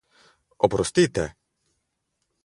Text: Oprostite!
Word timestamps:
Oprostite! 0.67 1.25